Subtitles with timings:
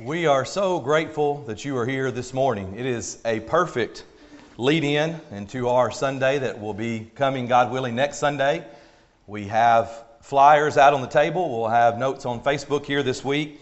[0.00, 2.74] We are so grateful that you are here this morning.
[2.76, 4.04] It is a perfect
[4.58, 8.66] lead in into our Sunday that will be coming, God willing, next Sunday.
[9.26, 11.48] We have flyers out on the table.
[11.48, 13.58] We'll have notes on Facebook here this week.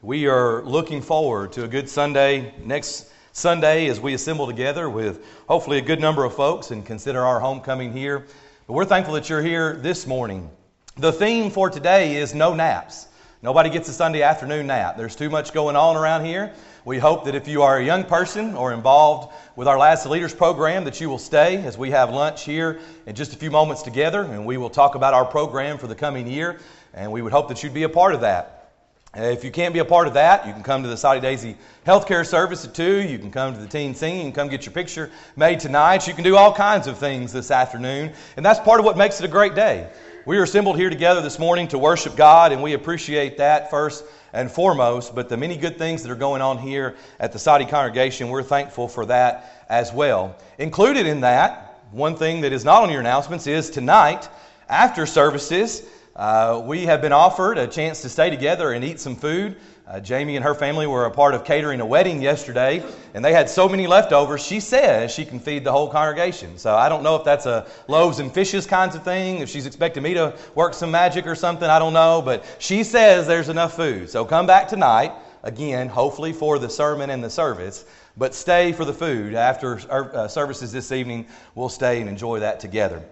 [0.00, 5.22] We are looking forward to a good Sunday next Sunday as we assemble together with
[5.46, 8.26] hopefully a good number of folks and consider our homecoming here.
[8.66, 10.50] But we're thankful that you're here this morning.
[10.96, 13.08] The theme for today is no naps.
[13.44, 14.96] Nobody gets a Sunday afternoon nap.
[14.96, 16.54] There's too much going on around here.
[16.86, 20.08] We hope that if you are a young person or involved with our Lads to
[20.08, 23.50] Leaders program, that you will stay as we have lunch here in just a few
[23.50, 26.58] moments together, and we will talk about our program for the coming year.
[26.94, 28.70] And we would hope that you'd be a part of that.
[29.14, 31.58] If you can't be a part of that, you can come to the Soddy Daisy
[31.86, 33.02] Healthcare Service at 2.
[33.02, 34.32] You can come to the teen singing.
[34.32, 36.08] Come get your picture made tonight.
[36.08, 38.14] You can do all kinds of things this afternoon.
[38.38, 39.90] And that's part of what makes it a great day.
[40.26, 44.06] We are assembled here together this morning to worship God, and we appreciate that first
[44.32, 45.14] and foremost.
[45.14, 48.42] But the many good things that are going on here at the Soddy congregation, we're
[48.42, 50.34] thankful for that as well.
[50.56, 54.30] Included in that, one thing that is not on your announcements is tonight,
[54.66, 55.82] after services,
[56.16, 59.58] uh, we have been offered a chance to stay together and eat some food.
[59.86, 62.82] Uh, Jamie and her family were a part of catering a wedding yesterday,
[63.12, 64.42] and they had so many leftovers.
[64.42, 66.56] She says she can feed the whole congregation.
[66.56, 69.66] So I don't know if that's a loaves and fishes kinds of thing, if she's
[69.66, 72.22] expecting me to work some magic or something, I don't know.
[72.24, 74.08] But she says there's enough food.
[74.08, 75.12] So come back tonight,
[75.42, 77.84] again, hopefully for the sermon and the service,
[78.16, 79.34] but stay for the food.
[79.34, 83.02] After uh, services this evening, we'll stay and enjoy that together.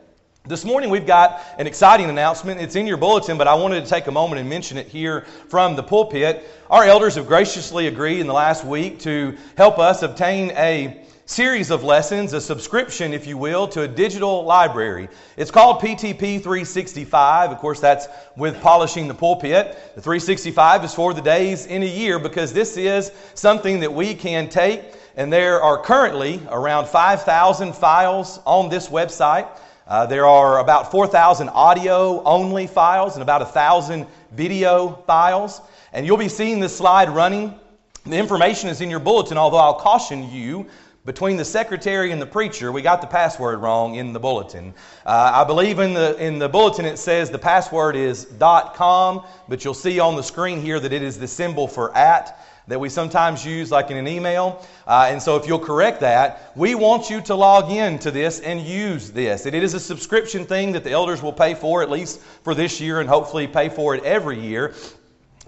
[0.45, 2.61] This morning we've got an exciting announcement.
[2.61, 5.21] It's in your bulletin, but I wanted to take a moment and mention it here
[5.49, 6.51] from the pulpit.
[6.69, 11.71] Our elders have graciously agreed in the last week to help us obtain a series
[11.71, 15.09] of lessons, a subscription, if you will, to a digital library.
[15.37, 17.53] It's called PTP 365.
[17.53, 19.79] Of course, that's with polishing the pulpit.
[19.95, 24.13] The 365 is for the days in a year because this is something that we
[24.13, 24.83] can take,
[25.15, 29.47] and there are currently around 5,000 files on this website.
[29.93, 35.61] Uh, there are about 4,000 audio only files and about 1,000 video files.
[35.93, 37.61] And you'll be seeing this slide running.
[38.07, 40.67] The information is in your bulletin, although I'll caution you
[41.05, 44.73] between the secretary and the preacher, we got the password wrong in the bulletin.
[45.05, 49.65] Uh, I believe in the, in the bulletin it says the password is .com, but
[49.65, 52.89] you'll see on the screen here that it is the symbol for at that we
[52.89, 54.65] sometimes use like in an email.
[54.87, 58.39] Uh, and so if you'll correct that, we want you to log in to this
[58.41, 59.47] and use this.
[59.47, 62.81] It is a subscription thing that the elders will pay for, at least for this
[62.81, 64.75] year, and hopefully pay for it every year.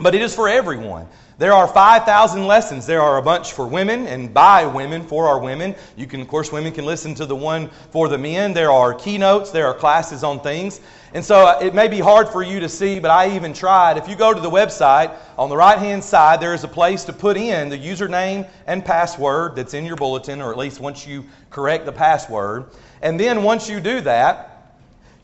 [0.00, 1.06] But it is for everyone.
[1.36, 2.86] There are 5,000 lessons.
[2.86, 5.74] There are a bunch for women and by women for our women.
[5.96, 8.52] You can, of course, women can listen to the one for the men.
[8.52, 10.80] There are keynotes, there are classes on things.
[11.12, 13.96] And so uh, it may be hard for you to see, but I even tried.
[13.96, 17.04] If you go to the website, on the right hand side, there is a place
[17.04, 21.06] to put in the username and password that's in your bulletin, or at least once
[21.06, 22.66] you correct the password.
[23.02, 24.53] And then once you do that,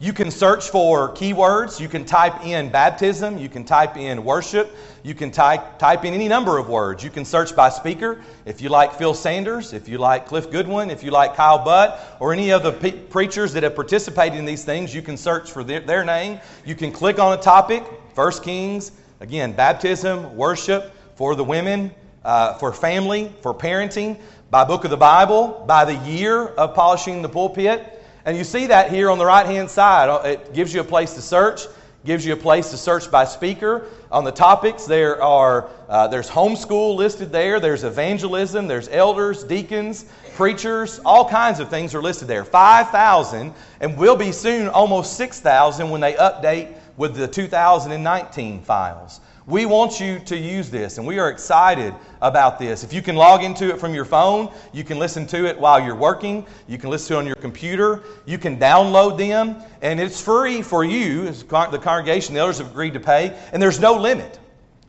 [0.02, 1.78] you can search for keywords.
[1.78, 3.36] You can type in baptism.
[3.36, 4.74] You can type in worship.
[5.02, 7.04] You can type, type in any number of words.
[7.04, 8.22] You can search by speaker.
[8.46, 12.16] If you like Phil Sanders, if you like Cliff Goodwin, if you like Kyle Butt,
[12.18, 15.50] or any of the pe- preachers that have participated in these things, you can search
[15.52, 16.40] for their, their name.
[16.64, 17.84] You can click on a topic,
[18.14, 21.90] First Kings, again, baptism, worship, for the women,
[22.24, 24.18] uh, for family, for parenting,
[24.50, 27.99] by book of the Bible, by the year of polishing the pulpit.
[28.24, 30.08] And you see that here on the right hand side.
[30.08, 31.62] Uh, it gives you a place to search,
[32.04, 33.86] gives you a place to search by speaker.
[34.12, 40.04] On the topics, there are uh, there's homeschool listed there, there's evangelism, there's elders, deacons,
[40.34, 42.44] preachers, all kinds of things are listed there.
[42.44, 49.20] 5,000, and will be soon almost 6,000 when they update with the 2019 files.
[49.50, 52.84] We want you to use this, and we are excited about this.
[52.84, 55.84] If you can log into it from your phone, you can listen to it while
[55.84, 59.98] you're working, you can listen to it on your computer, you can download them, and
[59.98, 63.94] it's free for you, the congregation, the elders have agreed to pay, and there's no
[63.94, 64.38] limit.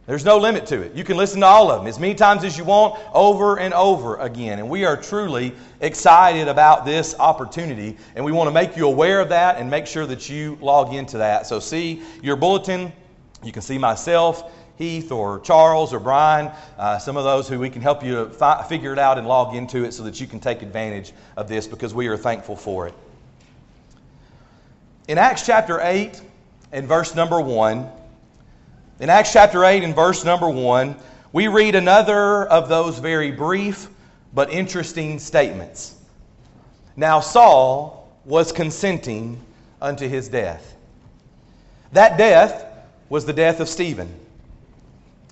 [0.05, 0.93] There's no limit to it.
[0.93, 3.73] You can listen to all of them as many times as you want, over and
[3.73, 4.59] over again.
[4.59, 9.21] And we are truly excited about this opportunity, and we want to make you aware
[9.21, 11.47] of that and make sure that you log into that.
[11.47, 12.91] So, see your bulletin
[13.43, 17.69] you can see myself, Heath, or Charles, or Brian, uh, some of those who we
[17.69, 20.39] can help you fi- figure it out and log into it so that you can
[20.39, 22.93] take advantage of this because we are thankful for it.
[25.07, 26.21] In Acts chapter 8
[26.71, 27.89] and verse number 1,
[28.99, 30.95] in Acts chapter 8 and verse number 1,
[31.33, 33.89] we read another of those very brief
[34.33, 35.95] but interesting statements.
[36.95, 39.39] Now Saul was consenting
[39.81, 40.75] unto his death.
[41.93, 42.70] That death
[43.11, 44.09] was the death of Stephen.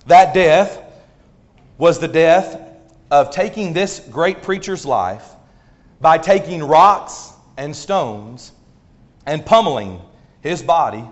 [0.06, 0.82] That death
[1.78, 2.60] was the death
[3.10, 5.24] of taking this great preacher's life
[5.98, 8.52] by taking rocks and stones
[9.24, 9.98] and pummeling
[10.42, 11.02] his body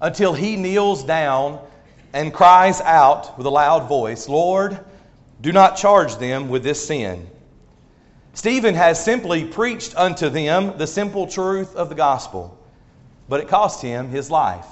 [0.00, 1.60] until he kneels down
[2.12, 4.76] and cries out with a loud voice, Lord,
[5.40, 7.30] do not charge them with this sin.
[8.34, 12.58] Stephen has simply preached unto them the simple truth of the gospel,
[13.28, 14.66] but it cost him his life.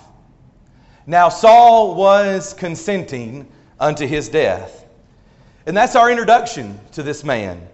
[1.07, 3.47] Now, Saul was consenting
[3.79, 4.85] unto his death.
[5.67, 7.67] And that's our introduction to this man.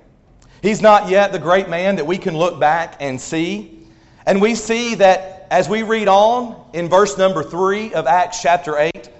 [0.60, 3.86] He's not yet the great man that we can look back and see.
[4.26, 8.78] And we see that as we read on in verse number 3 of Acts chapter
[8.78, 9.10] 8,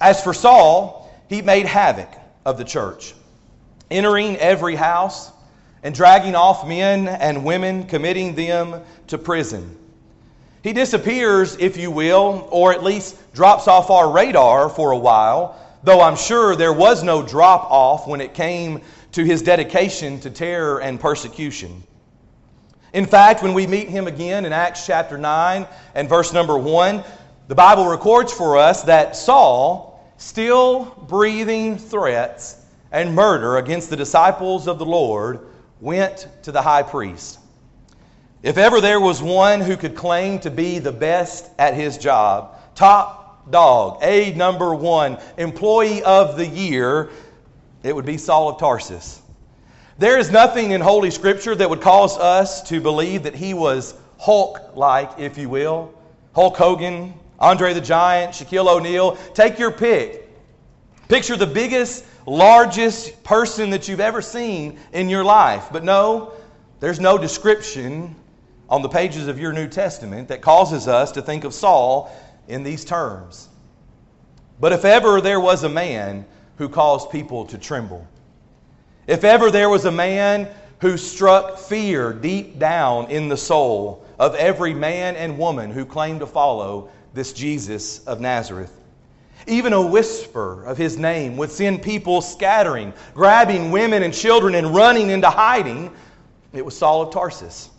[0.00, 2.08] as for Saul, he made havoc
[2.44, 3.14] of the church,
[3.90, 5.30] entering every house
[5.82, 9.76] and dragging off men and women, committing them to prison.
[10.62, 15.58] He disappears, if you will, or at least drops off our radar for a while,
[15.82, 20.30] though I'm sure there was no drop off when it came to his dedication to
[20.30, 21.82] terror and persecution.
[22.92, 27.02] In fact, when we meet him again in Acts chapter 9 and verse number 1,
[27.48, 32.56] the Bible records for us that Saul, still breathing threats
[32.92, 35.40] and murder against the disciples of the Lord,
[35.80, 37.39] went to the high priest.
[38.42, 42.58] If ever there was one who could claim to be the best at his job,
[42.74, 47.10] top dog, A number one, employee of the year,
[47.82, 49.20] it would be Saul of Tarsus.
[49.98, 53.94] There is nothing in Holy Scripture that would cause us to believe that he was
[54.18, 55.92] Hulk like, if you will.
[56.34, 59.16] Hulk Hogan, Andre the Giant, Shaquille O'Neal.
[59.34, 60.26] Take your pick.
[61.08, 65.68] Picture the biggest, largest person that you've ever seen in your life.
[65.70, 66.32] But no,
[66.78, 68.16] there's no description
[68.70, 72.14] on the pages of your New Testament that causes us to think of Saul
[72.48, 73.48] in these terms.
[74.60, 76.24] But if ever there was a man
[76.56, 78.06] who caused people to tremble.
[79.06, 80.48] If ever there was a man
[80.80, 86.20] who struck fear deep down in the soul of every man and woman who claimed
[86.20, 88.72] to follow this Jesus of Nazareth.
[89.46, 94.74] Even a whisper of his name would send people scattering, grabbing women and children and
[94.74, 95.90] running into hiding.
[96.52, 97.70] It was Saul of Tarsus.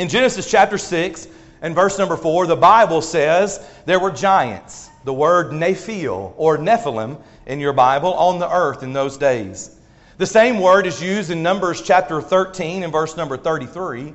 [0.00, 1.28] In Genesis chapter 6
[1.60, 4.88] and verse number 4, the Bible says there were giants.
[5.04, 9.76] The word Nephil or Nephilim in your Bible on the earth in those days.
[10.16, 14.14] The same word is used in Numbers chapter 13 and verse number 33.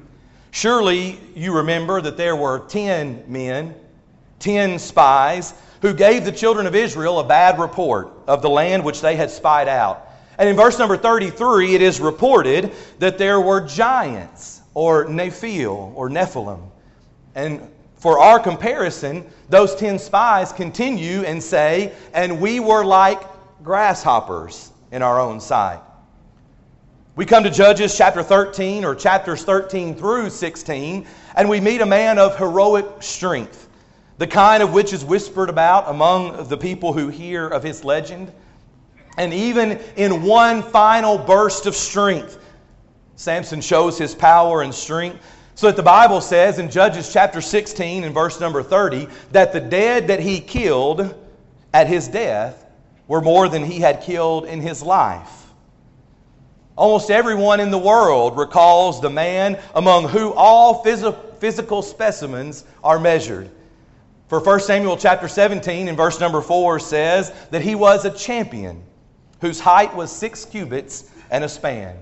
[0.50, 3.76] Surely you remember that there were 10 men,
[4.40, 5.54] 10 spies,
[5.84, 9.30] who gave the children of Israel a bad report of the land which they had
[9.30, 10.10] spied out.
[10.40, 16.10] And in verse number 33, it is reported that there were giants, or Nephil, or
[16.10, 16.62] Nephilim.
[17.34, 23.24] And for our comparison, those 10 spies continue and say, and we were like
[23.64, 25.80] grasshoppers in our own sight.
[27.16, 31.08] We come to Judges chapter 13 or chapters 13 through 16,
[31.38, 33.70] and we meet a man of heroic strength,
[34.18, 38.34] the kind of which is whispered about among the people who hear of his legend.
[39.18, 42.38] And even in one final burst of strength,
[43.16, 45.24] Samson shows his power and strength.
[45.56, 49.62] So that the Bible says in Judges chapter 16 and verse number 30 that the
[49.62, 51.16] dead that he killed
[51.74, 52.66] at his death
[53.08, 55.46] were more than he had killed in his life.
[56.78, 63.00] Almost everyone in the world recalls the man among who all phys- physical specimens are
[63.00, 63.50] measured.
[64.28, 68.84] For 1 Samuel chapter 17 and verse number 4 says that he was a champion
[69.40, 71.96] whose height was six cubits and a span,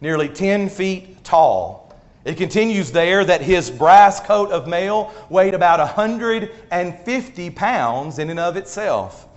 [0.00, 1.84] nearly 10 feet tall
[2.24, 8.40] it continues there that his brass coat of mail weighed about 150 pounds in and
[8.40, 9.28] of itself.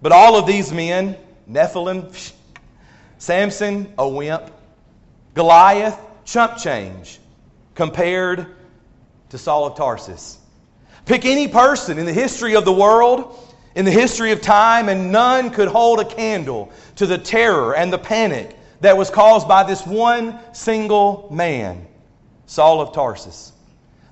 [0.00, 1.16] But all of these men,
[1.50, 2.32] Nephilim,
[3.18, 4.52] Samson, a wimp,
[5.34, 7.18] Goliath, chump change,
[7.74, 8.46] compared
[9.30, 10.38] to Saul of Tarsus.
[11.06, 13.36] Pick any person in the history of the world,
[13.74, 17.92] in the history of time, and none could hold a candle to the terror and
[17.92, 21.86] the panic that was caused by this one single man,
[22.46, 23.52] Saul of Tarsus,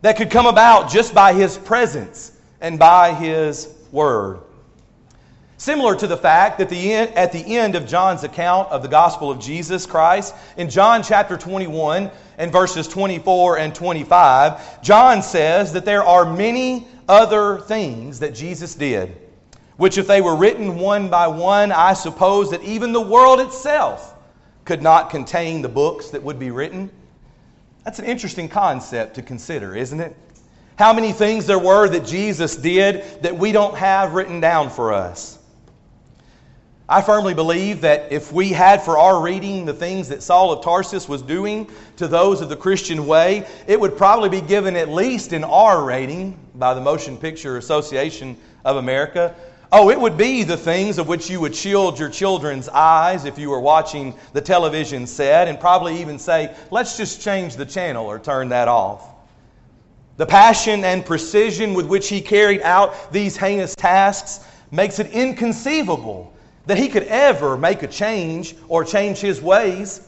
[0.03, 4.41] that could come about just by his presence and by his word.
[5.57, 8.89] Similar to the fact that the end, at the end of John's account of the
[8.89, 15.73] gospel of Jesus Christ, in John chapter 21 and verses 24 and 25, John says
[15.73, 19.17] that there are many other things that Jesus did,
[19.79, 24.15] which if they were written one by one, I suppose that even the world itself
[24.69, 26.91] could not contain the books that would be written.
[27.87, 30.15] That's an interesting concept to consider, isn't it?
[30.77, 34.93] How many things there were that Jesus did that we don't have written down for
[34.93, 35.39] us.
[36.87, 40.63] I firmly believe that if we had for our reading the things that Saul of
[40.63, 44.91] Tarsus was doing to those of the Christian way, it would probably be given at
[44.91, 49.35] least an R rating by the Motion Picture Association of America.
[49.71, 53.39] Oh, it would be the things of which you would shield your children's eyes if
[53.39, 58.07] you were watching the television set, and probably even say, let's just change the channel
[58.07, 59.07] or turn that off.
[60.17, 66.33] The passion and precision with which he carried out these heinous tasks makes it inconceivable
[66.67, 70.01] that he could ever make a change or change his ways.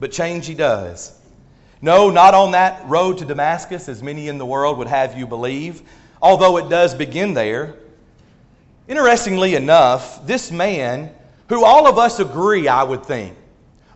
[0.00, 1.12] But change he does.
[1.82, 5.26] No, not on that road to Damascus, as many in the world would have you
[5.26, 5.82] believe,
[6.22, 7.76] although it does begin there.
[8.90, 11.14] Interestingly enough, this man,
[11.48, 13.36] who all of us agree, I would think,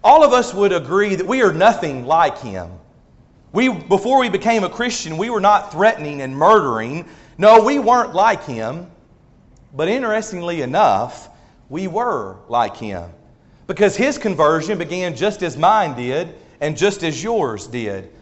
[0.04, 2.70] all of us would agree that we are nothing like him.
[3.52, 7.08] We, before we became a Christian, we were not threatening and murdering.
[7.38, 8.88] No, we weren't like him.
[9.74, 11.28] But interestingly enough,
[11.68, 13.10] we were like him.
[13.66, 18.12] Because his conversion began just as mine did and just as yours did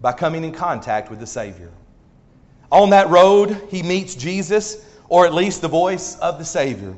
[0.00, 1.70] by coming in contact with the Savior.
[2.72, 6.96] On that road, he meets Jesus, or at least the voice of the Savior.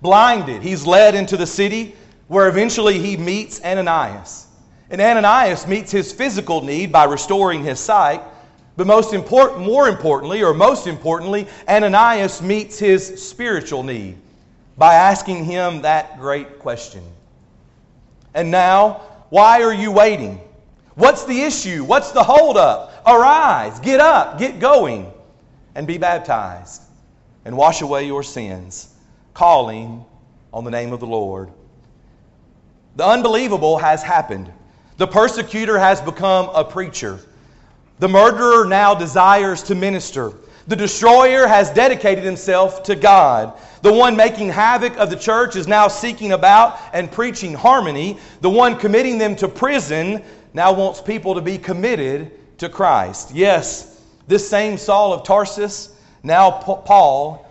[0.00, 1.94] Blinded, he's led into the city
[2.28, 4.46] where eventually he meets Ananias.
[4.90, 8.22] And Ananias meets his physical need by restoring his sight.
[8.76, 14.18] But most important, more importantly, or most importantly, Ananias meets his spiritual need
[14.76, 17.02] by asking him that great question.
[18.34, 20.40] And now, why are you waiting?
[20.96, 21.84] What's the issue?
[21.84, 22.92] What's the holdup?
[23.06, 25.12] Arise, get up, get going,
[25.74, 26.82] and be baptized,
[27.44, 28.88] and wash away your sins,
[29.34, 30.04] calling
[30.52, 31.50] on the name of the Lord.
[32.96, 34.52] The unbelievable has happened.
[34.96, 37.18] The persecutor has become a preacher.
[37.98, 40.32] The murderer now desires to minister.
[40.66, 43.58] The destroyer has dedicated himself to God.
[43.82, 48.18] The one making havoc of the church is now seeking about and preaching harmony.
[48.40, 50.22] The one committing them to prison
[50.54, 53.32] now wants people to be committed to Christ.
[53.34, 55.93] Yes, this same Saul of Tarsus,
[56.24, 57.46] now Paul,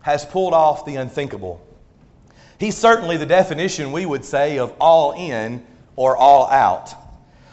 [0.00, 1.60] has pulled off the unthinkable.
[2.58, 5.64] He's certainly the definition, we would say, of all in
[5.96, 6.94] or all out.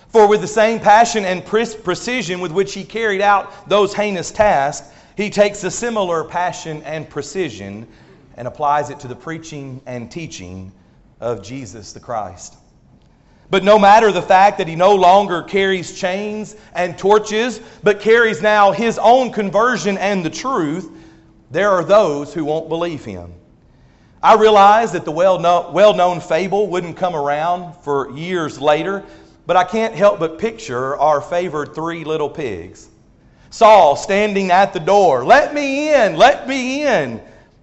[0.10, 4.90] For with the same passion and precision with which he carried out those heinous tasks,
[5.16, 7.88] he takes a similar passion and precision
[8.38, 10.72] and applies it to the preaching and teaching
[11.20, 12.56] of Jesus the Christ.
[13.50, 18.42] But no matter the fact that he no longer carries chains and torches, but carries
[18.42, 20.92] now his own conversion and the truth,
[21.50, 23.34] there are those who won't believe him.
[24.22, 29.04] I realize that the well known fable wouldn't come around for years later,
[29.48, 32.90] but I can't help but picture our favored three little pigs.
[33.50, 37.20] Saul standing at the door, Let me in, let me in.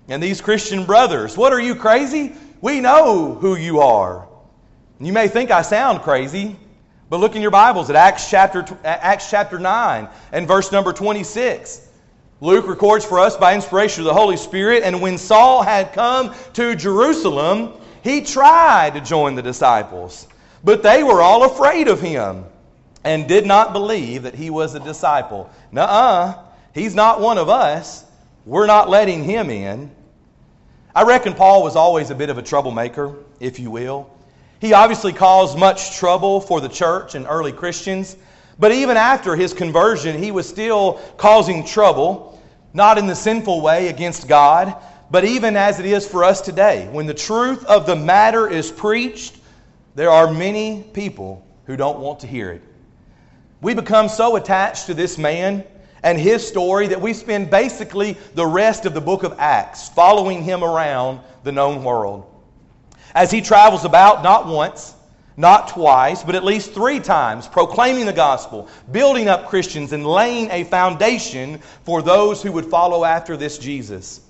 [0.08, 2.34] And these Christian brothers, What are you crazy?
[2.60, 4.26] We know who you are.
[4.98, 6.56] You may think I sound crazy,
[7.10, 11.86] but look in your Bibles at Acts chapter, Acts chapter 9 and verse number 26.
[12.40, 16.34] Luke records for us by inspiration of the Holy Spirit, and when Saul had come
[16.54, 20.28] to Jerusalem, he tried to join the disciples,
[20.64, 22.46] but they were all afraid of him
[23.04, 25.50] and did not believe that he was a disciple.
[25.72, 26.42] Nuh-uh.
[26.72, 28.06] He's not one of us.
[28.46, 29.90] We're not letting him in.
[30.94, 34.10] I reckon Paul was always a bit of a troublemaker, if you will.
[34.60, 38.16] He obviously caused much trouble for the church and early Christians,
[38.58, 42.40] but even after his conversion, he was still causing trouble,
[42.72, 44.74] not in the sinful way against God,
[45.10, 46.88] but even as it is for us today.
[46.90, 49.36] When the truth of the matter is preached,
[49.94, 52.62] there are many people who don't want to hear it.
[53.60, 55.64] We become so attached to this man
[56.02, 60.42] and his story that we spend basically the rest of the book of Acts following
[60.42, 62.30] him around the known world.
[63.16, 64.94] As he travels about, not once,
[65.38, 70.50] not twice, but at least three times, proclaiming the gospel, building up Christians, and laying
[70.50, 74.20] a foundation for those who would follow after this Jesus.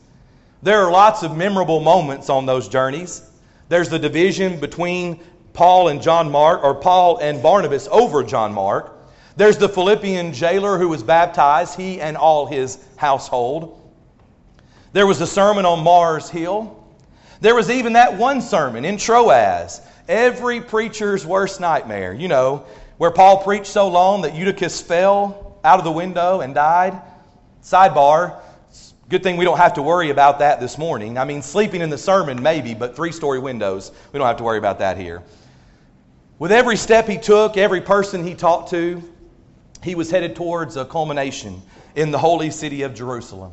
[0.62, 3.28] There are lots of memorable moments on those journeys.
[3.68, 5.18] There's the division between
[5.52, 8.96] Paul and John Mark, or Paul and Barnabas over John Mark.
[9.36, 13.82] There's the Philippian jailer who was baptized, he and all his household.
[14.92, 16.85] There was the sermon on Mars Hill.
[17.40, 22.64] There was even that one sermon in Troas, every preacher's worst nightmare, you know,
[22.96, 27.00] where Paul preached so long that Eutychus fell out of the window and died.
[27.62, 28.40] Sidebar,
[29.08, 31.18] good thing we don't have to worry about that this morning.
[31.18, 34.44] I mean, sleeping in the sermon, maybe, but three story windows, we don't have to
[34.44, 35.22] worry about that here.
[36.38, 39.02] With every step he took, every person he talked to,
[39.82, 41.62] he was headed towards a culmination
[41.94, 43.52] in the holy city of Jerusalem.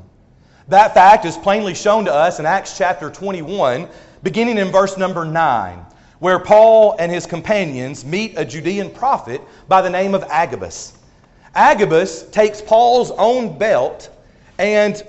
[0.69, 3.87] That fact is plainly shown to us in Acts chapter 21,
[4.23, 5.85] beginning in verse number 9,
[6.19, 10.97] where Paul and his companions meet a Judean prophet by the name of Agabus.
[11.53, 14.09] Agabus takes Paul's own belt
[14.57, 15.03] and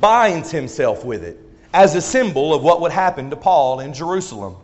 [0.00, 1.38] binds himself with it
[1.74, 4.56] as a symbol of what would happen to Paul in Jerusalem.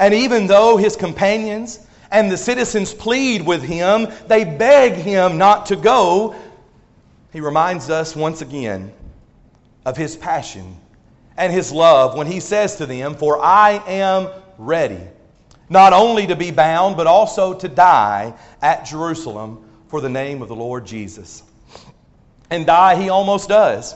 [0.00, 5.66] And even though his companions and the citizens plead with him, they beg him not
[5.66, 6.34] to go,
[7.32, 8.92] he reminds us once again
[9.84, 10.76] of his passion
[11.36, 15.00] and his love when he says to them, For I am ready,
[15.68, 20.48] not only to be bound, but also to die at Jerusalem for the name of
[20.48, 21.42] the Lord Jesus.
[22.50, 23.94] And die he almost does.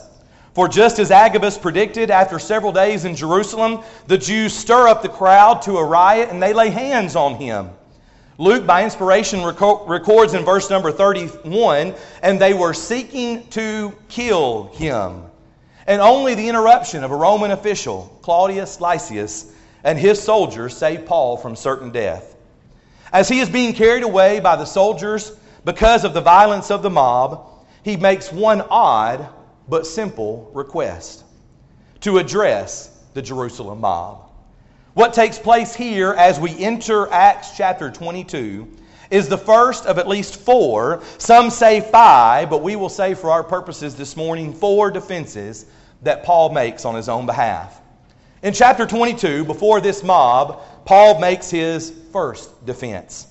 [0.55, 5.09] For just as Agabus predicted, after several days in Jerusalem, the Jews stir up the
[5.09, 7.71] crowd to a riot and they lay hands on him.
[8.39, 15.28] Luke, by inspiration, records in verse number 31 and they were seeking to kill him.
[15.89, 19.51] And only the interruption of a Roman official, Claudius Lysias,
[19.83, 22.37] and his soldiers saved Paul from certain death.
[23.11, 25.33] As he is being carried away by the soldiers
[25.65, 27.47] because of the violence of the mob,
[27.83, 29.31] he makes one odd
[29.67, 31.25] but simple request
[32.01, 34.31] to address the Jerusalem mob.
[34.93, 38.69] What takes place here as we enter Acts chapter 22
[39.11, 43.31] is the first of at least four, some say five, but we will say for
[43.31, 45.65] our purposes this morning, four defenses
[46.03, 47.81] that Paul makes on his own behalf.
[48.43, 53.27] In chapter 22, before this mob, Paul makes his first defense.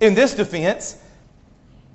[0.00, 0.98] In this defense,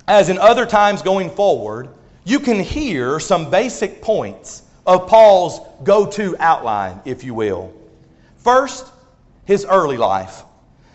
[0.08, 1.88] as in other times going forward,
[2.24, 7.72] you can hear some basic points of Paul's go to outline, if you will.
[8.38, 8.86] First,
[9.44, 10.42] his early life.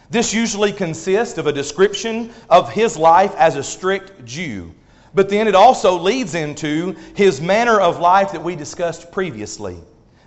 [0.09, 4.73] This usually consists of a description of his life as a strict Jew,
[5.17, 9.75] but then it also leads into his manner of life that we discussed previously.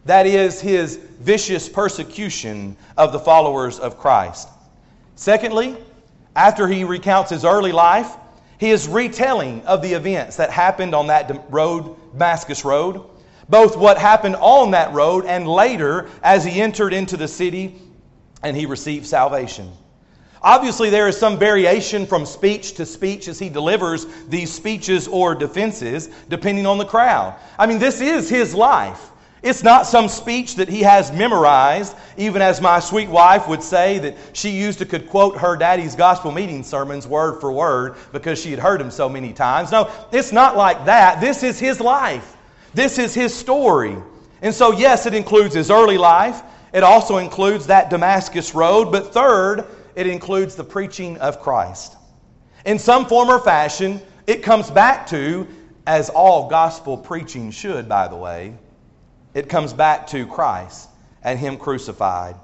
[0.04, 4.48] That is, his vicious persecution of the followers of Christ.
[5.14, 5.76] Secondly,
[6.34, 8.16] after he recounts his early life,
[8.58, 13.00] he is retelling of the events that happened on that road, Damascus Road,
[13.48, 17.76] both what happened on that road and later as he entered into the city
[18.42, 19.70] and he received salvation.
[20.42, 25.34] Obviously, there is some variation from speech to speech as he delivers these speeches or
[25.34, 27.34] defenses, depending on the crowd.
[27.58, 29.10] I mean, this is his life.
[29.42, 33.98] It's not some speech that he has memorized, even as my sweet wife would say
[34.00, 38.40] that she used to could quote her daddy's gospel meeting sermons word for word because
[38.40, 39.72] she had heard them so many times.
[39.72, 41.20] No, it's not like that.
[41.20, 42.36] This is his life.
[42.74, 43.96] This is his story.
[44.42, 46.42] And so, yes, it includes his early life.
[46.72, 48.92] It also includes that Damascus road.
[48.92, 51.96] But third, it includes the preaching of Christ.
[52.64, 55.46] In some form or fashion, it comes back to,
[55.86, 58.54] as all gospel preaching should, by the way,
[59.34, 60.88] it comes back to Christ
[61.22, 62.36] and Him crucified.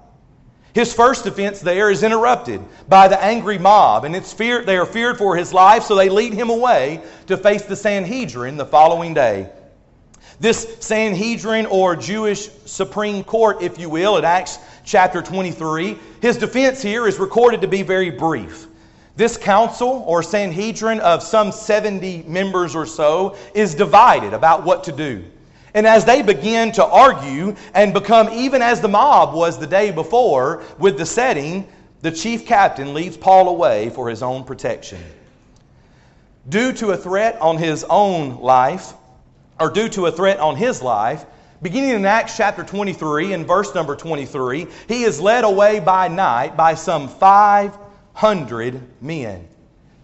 [0.77, 4.85] His first defense there is interrupted by the angry mob, and it's fear, they are
[4.85, 9.15] feared for his life, so they lead him away to face the Sanhedrin the following
[9.15, 9.49] day.
[10.39, 16.81] This Sanhedrin or Jewish Supreme Court, if you will, in Acts chapter 23, his defense
[16.81, 18.69] here is recorded to be very brief.
[19.17, 24.93] This council or Sanhedrin of some 70 members or so is divided about what to
[24.93, 25.25] do.
[25.75, 29.91] And as they begin to argue and become even as the mob was the day
[29.91, 31.67] before with the setting,
[32.01, 35.03] the chief captain leads Paul away for his own protection.
[36.49, 38.95] Due to a threat on his own life,
[39.59, 41.27] or due to a threat on his life,
[41.63, 46.57] beginning in Acts chapter 23 and verse number 23, he is led away by night
[46.57, 49.49] by some 500 men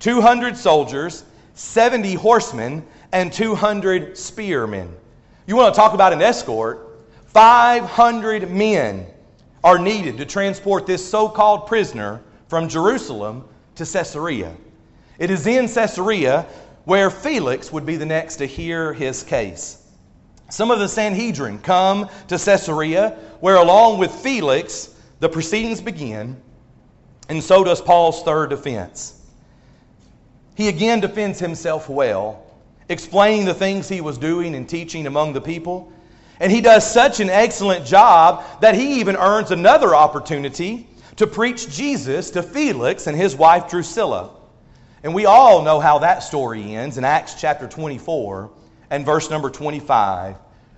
[0.01, 4.93] 200 soldiers, 70 horsemen, and 200 spearmen.
[5.47, 6.89] You want to talk about an escort?
[7.27, 9.07] 500 men
[9.63, 13.45] are needed to transport this so called prisoner from Jerusalem
[13.77, 14.55] to Caesarea.
[15.19, 16.47] It is in Caesarea
[16.85, 19.82] where Felix would be the next to hear his case.
[20.53, 26.37] Some of the Sanhedrin come to Caesarea, where along with Felix, the proceedings begin,
[27.31, 29.19] and so does Paul's third defense.
[30.55, 32.45] He again defends himself well
[32.91, 35.91] explaining the things he was doing and teaching among the people.
[36.39, 40.87] And he does such an excellent job that he even earns another opportunity
[41.17, 44.29] to preach Jesus to Felix and his wife Drusilla.
[45.03, 48.51] And we all know how that story ends in Acts chapter 24
[48.93, 50.37] and verse number 25,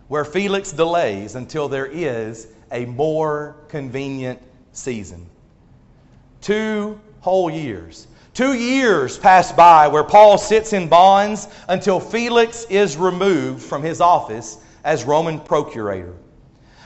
[0.09, 4.41] where Felix delays until there is a more convenient
[4.73, 5.27] season.
[6.41, 12.97] Two whole years Two years pass by where Paul sits in bonds until Felix is
[12.97, 16.15] removed from his office as Roman procurator.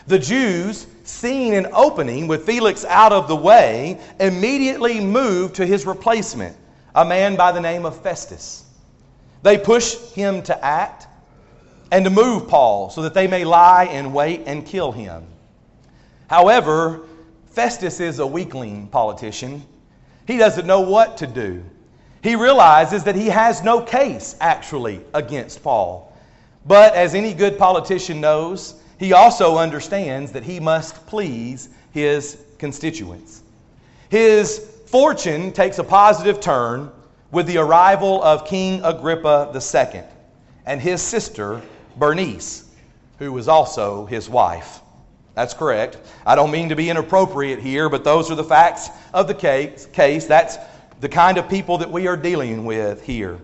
[0.06, 5.86] The Jews, seeing an opening with Felix out of the way, immediately moved to his
[5.86, 6.54] replacement,
[6.94, 8.64] a man by the name of Festus.
[9.42, 11.06] They push him to act
[11.90, 15.24] and to move Paul so that they may lie in wait and kill him.
[16.28, 17.06] However,
[17.50, 19.62] Festus is a weakling politician.
[20.26, 21.64] He doesn't know what to do.
[22.22, 26.12] He realizes that he has no case actually against Paul.
[26.66, 33.42] But as any good politician knows, he also understands that he must please his constituents.
[34.10, 36.90] His fortune takes a positive turn
[37.30, 40.02] with the arrival of King Agrippa II
[40.66, 41.62] and his sister
[41.98, 42.64] Bernice,
[43.18, 44.80] who was also his wife.
[45.34, 45.98] That's correct.
[46.26, 50.24] I don't mean to be inappropriate here, but those are the facts of the case.
[50.26, 50.58] That's
[51.00, 53.38] the kind of people that we are dealing with here.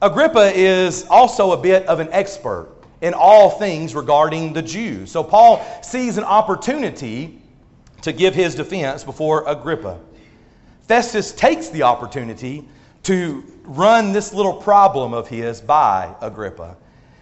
[0.00, 2.70] Agrippa is also a bit of an expert
[3.00, 5.10] in all things regarding the Jews.
[5.10, 7.42] So Paul sees an opportunity
[8.02, 9.98] to give his defense before Agrippa.
[10.86, 12.66] Festus takes the opportunity
[13.02, 16.76] to run this little problem of his by Agrippa.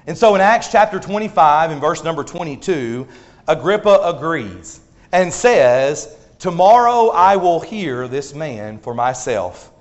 [0.07, 3.07] And so in Acts chapter 25, in verse number 22,
[3.49, 4.81] Agrippa agrees
[5.13, 9.73] and says, Tomorrow I will hear this man for myself.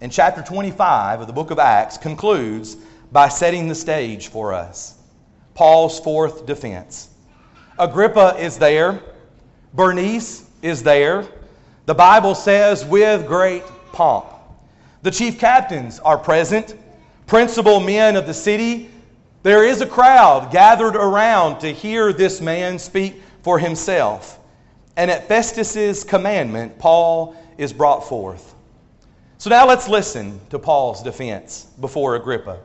[0.00, 2.76] And chapter 25 of the book of Acts concludes
[3.12, 4.94] by setting the stage for us.
[5.54, 7.08] Paul's fourth defense.
[7.78, 9.00] Agrippa is there,
[9.74, 11.26] Bernice is there.
[11.84, 14.26] The Bible says, with great pomp.
[15.02, 16.74] The chief captains are present,
[17.26, 18.90] principal men of the city.
[19.46, 24.40] There is a crowd gathered around to hear this man speak for himself.
[24.96, 28.56] And at Festus's commandment, Paul is brought forth.
[29.38, 32.58] So now let's listen to Paul's defense before Agrippa.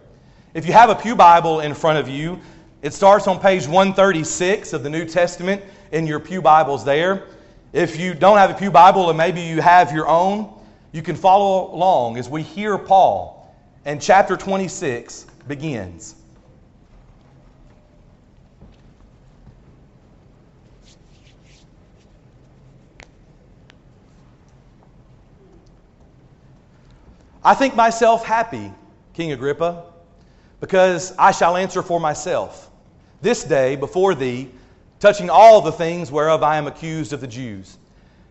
[0.55, 2.39] If you have a Pew Bible in front of you,
[2.81, 7.27] it starts on page 136 of the New Testament in your Pew Bibles there.
[7.73, 10.51] If you don't have a Pew Bible, or maybe you have your own,
[10.93, 13.55] you can follow along as we hear Paul.
[13.85, 16.15] And chapter 26 begins.
[27.43, 28.71] I think myself happy,
[29.13, 29.85] King Agrippa,
[30.59, 32.69] because I shall answer for myself
[33.21, 34.49] this day before thee,
[34.99, 37.77] touching all the things whereof I am accused of the Jews.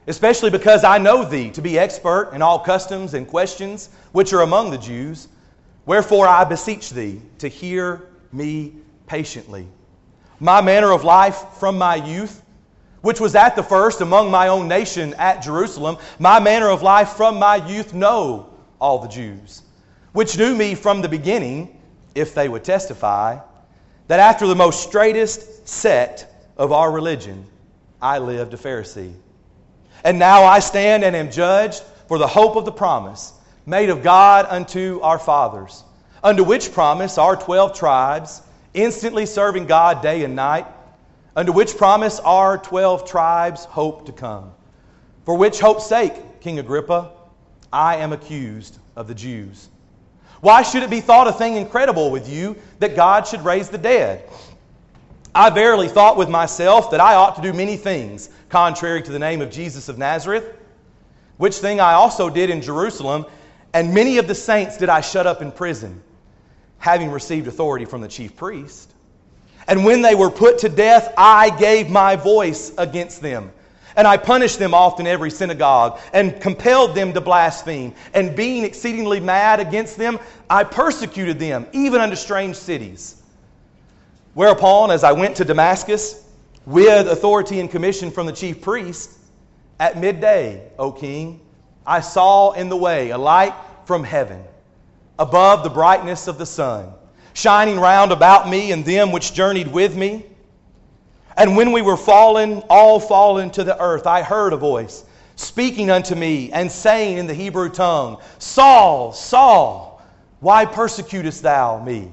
[0.07, 4.43] Especially because I know thee to be expert in all customs and questions which are
[4.43, 5.29] among the Jews.
[5.87, 8.75] Wherefore I beseech thee to hear me
[9.07, 9.67] patiently.
[10.39, 12.43] My manner of life from my youth,
[13.03, 17.11] which was at the first among my own nation at Jerusalem, my manner of life
[17.11, 18.50] from my youth know
[18.81, 19.63] all the Jews,
[20.13, 21.81] which knew me from the beginning,
[22.15, 23.39] if they would testify
[24.09, 27.47] that after the most straightest sect of our religion,
[28.03, 29.13] I lived a Pharisee.
[30.05, 33.33] And now I stand and am judged for the hope of the promise
[33.67, 35.85] made of God unto our fathers,
[36.25, 38.43] unto which promise our twelve tribes,
[38.75, 40.67] instantly serving God day and night,
[41.37, 44.53] unto which promise our twelve tribes hope to come.
[45.25, 47.13] For which hope's sake, King Agrippa,
[47.73, 49.69] I am accused of the Jews.
[50.41, 53.79] Why should it be thought a thing incredible with you that God should raise the
[53.79, 54.29] dead?
[55.35, 59.19] I verily thought with myself that I ought to do many things contrary to the
[59.19, 60.45] name of Jesus of Nazareth,
[61.37, 63.27] which thing I also did in Jerusalem,
[63.73, 66.03] and many of the saints did I shut up in prison,
[66.79, 68.93] having received authority from the chief priest.
[69.69, 73.53] And when they were put to death, I gave my voice against them
[73.97, 77.95] and I punished them often every synagogue and compelled them to blaspheme.
[78.15, 83.21] And being exceedingly mad against them, I persecuted them, even unto strange cities.
[84.35, 86.25] Whereupon, as I went to Damascus
[86.67, 89.11] with authority and commission from the chief priest,
[89.81, 91.41] at midday, O king,
[91.87, 93.55] I saw in the way a light
[93.87, 94.45] from heaven,
[95.19, 96.93] above the brightness of the sun,
[97.33, 100.27] shining round about me and them which journeyed with me.
[101.41, 105.05] And when we were fallen, all fallen to the earth, I heard a voice
[105.37, 110.03] speaking unto me and saying in the Hebrew tongue, Saul, Saul,
[110.41, 112.13] why persecutest thou me?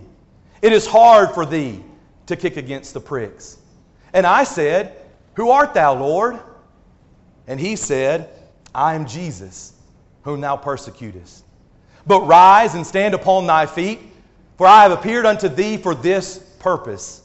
[0.62, 1.84] It is hard for thee
[2.28, 3.58] to kick against the pricks.
[4.14, 4.96] And I said,
[5.34, 6.40] Who art thou, Lord?
[7.48, 8.30] And he said,
[8.74, 9.74] I am Jesus,
[10.22, 11.44] whom thou persecutest.
[12.06, 14.00] But rise and stand upon thy feet,
[14.58, 17.24] for I have appeared unto thee for this purpose,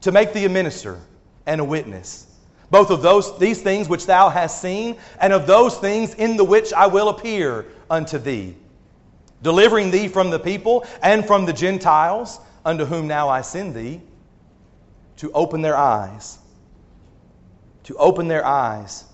[0.00, 0.98] to make thee a minister
[1.46, 2.26] and a witness,
[2.70, 6.44] both of those, these things which thou hast seen, and of those things in the
[6.44, 8.56] which I will appear unto thee,
[9.42, 14.00] delivering thee from the people and from the Gentiles, unto whom now I send thee,
[15.16, 16.38] to open their eyes,
[17.84, 19.04] to open their eyes,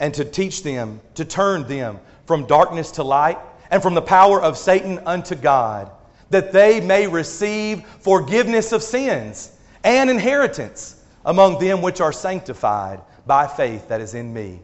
[0.00, 3.38] and to teach them, to turn them from darkness to light
[3.70, 5.90] and from the power of Satan unto God,
[6.30, 9.52] that they may receive forgiveness of sins
[9.84, 10.97] and inheritance
[11.28, 14.58] among them which are sanctified by faith that is in me.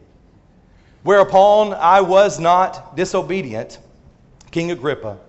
[1.03, 3.77] Whereupon I was not disobedient,
[4.49, 5.19] King Agrippa,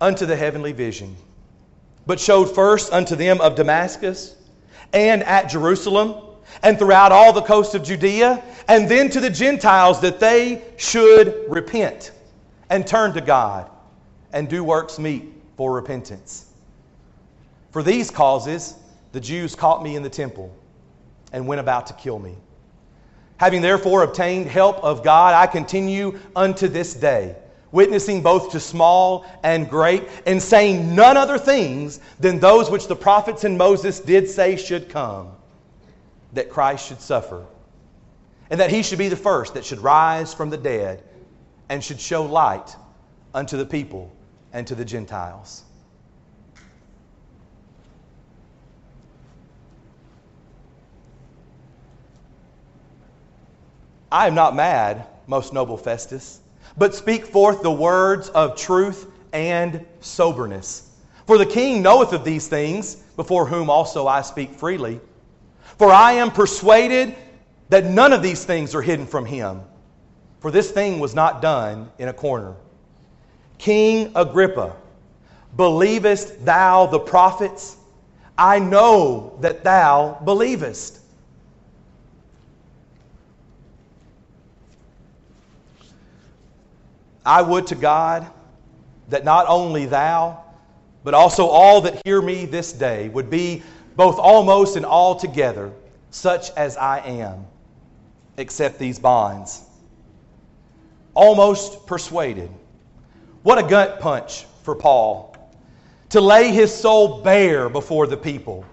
[0.00, 1.14] unto the heavenly vision,
[2.04, 4.34] but showed first unto them of Damascus
[4.92, 6.16] and at Jerusalem
[6.64, 11.44] and throughout all the coast of Judea, and then to the Gentiles that they should
[11.48, 12.10] repent
[12.70, 13.70] and turn to God
[14.32, 16.50] and do works meet for repentance.
[17.70, 18.74] For these causes,
[19.16, 20.54] the Jews caught me in the temple
[21.32, 22.36] and went about to kill me.
[23.38, 27.34] Having therefore obtained help of God, I continue unto this day,
[27.72, 32.94] witnessing both to small and great, and saying none other things than those which the
[32.94, 35.32] prophets and Moses did say should come
[36.34, 37.46] that Christ should suffer,
[38.50, 41.02] and that he should be the first that should rise from the dead
[41.70, 42.76] and should show light
[43.32, 44.14] unto the people
[44.52, 45.64] and to the Gentiles.
[54.16, 56.40] I am not mad, most noble Festus,
[56.78, 60.88] but speak forth the words of truth and soberness.
[61.26, 65.00] For the king knoweth of these things, before whom also I speak freely.
[65.76, 67.14] For I am persuaded
[67.68, 69.60] that none of these things are hidden from him.
[70.40, 72.54] For this thing was not done in a corner.
[73.58, 74.76] King Agrippa,
[75.56, 77.76] believest thou the prophets?
[78.38, 81.00] I know that thou believest.
[87.26, 88.30] I would to God
[89.08, 90.44] that not only thou,
[91.02, 93.62] but also all that hear me this day would be
[93.96, 95.72] both almost and altogether
[96.10, 97.46] such as I am,
[98.36, 99.62] except these bonds.
[101.14, 102.50] Almost persuaded.
[103.42, 105.36] What a gut punch for Paul.
[106.10, 108.64] To lay his soul bare before the people.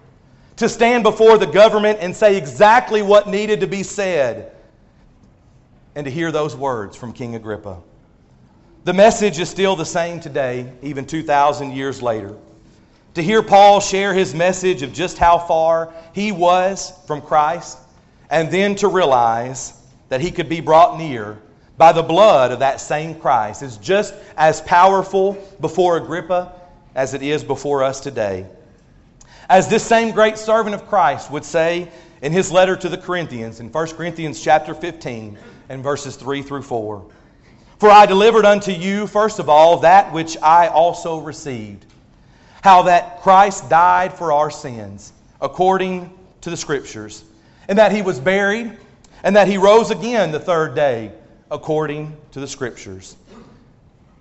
[0.57, 4.51] To stand before the government and say exactly what needed to be said.
[5.95, 7.81] And to hear those words from King Agrippa.
[8.83, 12.35] The message is still the same today, even 2,000 years later
[13.13, 17.77] to hear Paul share his message of just how far he was from Christ,
[18.29, 21.39] and then to realize that he could be brought near
[21.77, 26.53] by the blood of that same Christ is just as powerful before Agrippa
[26.95, 28.45] as it is before us today.
[29.49, 31.89] As this same great servant of Christ would say
[32.21, 35.37] in his letter to the Corinthians in 1 Corinthians chapter 15
[35.69, 37.05] and verses 3 through 4.
[37.79, 41.85] For I delivered unto you first of all that which I also received
[42.63, 47.25] how that Christ died for our sins according to the Scriptures,
[47.67, 48.77] and that he was buried,
[49.23, 51.11] and that he rose again the third day
[51.51, 53.17] according to the Scriptures.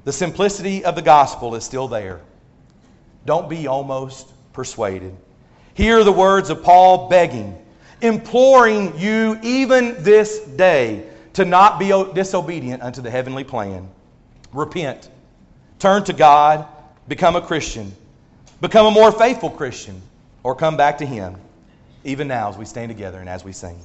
[0.04, 2.20] The simplicity of the gospel is still there.
[3.24, 5.16] Don't be almost persuaded.
[5.74, 7.56] Hear the words of Paul begging,
[8.00, 13.88] imploring you even this day to not be disobedient unto the heavenly plan.
[14.52, 15.08] Repent,
[15.78, 16.66] turn to God,
[17.08, 17.92] become a Christian.
[18.60, 20.00] Become a more faithful Christian,
[20.44, 21.36] or come back to Him,
[22.04, 23.82] even now as we stand together and as we sing.